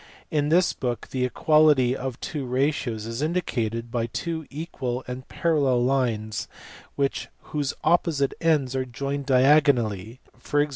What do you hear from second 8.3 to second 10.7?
ends are joined diagonally, ex.